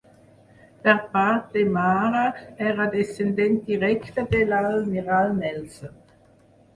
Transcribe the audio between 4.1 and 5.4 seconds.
de l'almirall